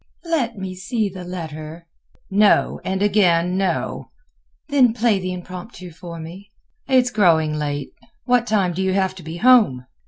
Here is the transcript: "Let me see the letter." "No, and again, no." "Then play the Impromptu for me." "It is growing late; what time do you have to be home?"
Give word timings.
"Let 0.25 0.57
me 0.57 0.73
see 0.73 1.09
the 1.09 1.23
letter." 1.23 1.85
"No, 2.31 2.81
and 2.83 3.03
again, 3.03 3.55
no." 3.55 4.09
"Then 4.67 4.95
play 4.95 5.19
the 5.19 5.31
Impromptu 5.31 5.91
for 5.91 6.19
me." 6.19 6.49
"It 6.87 6.95
is 6.97 7.11
growing 7.11 7.53
late; 7.53 7.91
what 8.25 8.47
time 8.47 8.73
do 8.73 8.81
you 8.81 8.93
have 8.93 9.13
to 9.17 9.21
be 9.21 9.37
home?" 9.37 9.85